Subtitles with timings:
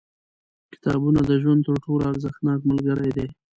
[0.73, 3.27] •کتابونه د ژوند تر ټولو ارزښتناک ملګري دي.